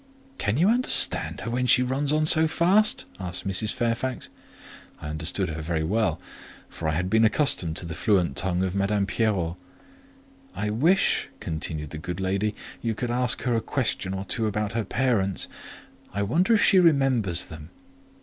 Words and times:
"Can 0.39 0.57
you 0.57 0.67
understand 0.67 1.41
her 1.41 1.51
when 1.51 1.67
she 1.67 1.83
runs 1.83 2.11
on 2.11 2.25
so 2.25 2.47
fast?" 2.47 3.05
asked 3.19 3.47
Mrs. 3.47 3.71
Fairfax. 3.71 4.29
I 4.99 5.09
understood 5.09 5.49
her 5.49 5.61
very 5.61 5.83
well, 5.83 6.19
for 6.69 6.87
I 6.87 6.93
had 6.93 7.07
been 7.07 7.23
accustomed 7.23 7.77
to 7.77 7.85
the 7.85 7.93
fluent 7.93 8.35
tongue 8.35 8.63
of 8.63 8.73
Madame 8.73 9.05
Pierrot. 9.05 9.57
"I 10.55 10.71
wish," 10.71 11.29
continued 11.39 11.91
the 11.91 11.99
good 11.99 12.19
lady, 12.19 12.55
"you 12.81 12.95
would 12.99 13.11
ask 13.11 13.43
her 13.43 13.53
a 13.53 13.61
question 13.61 14.15
or 14.15 14.25
two 14.25 14.47
about 14.47 14.71
her 14.71 14.83
parents: 14.85 15.47
I 16.11 16.23
wonder 16.23 16.55
if 16.55 16.63
she 16.63 16.79
remembers 16.79 17.45
them?" 17.45 17.69